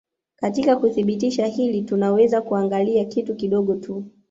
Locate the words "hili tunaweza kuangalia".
1.45-3.05